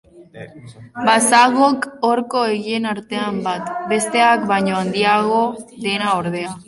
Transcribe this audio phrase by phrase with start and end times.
[1.09, 5.43] Bazagok horko egien artean bat, besteak baino handiago
[5.89, 6.57] dena, ordea.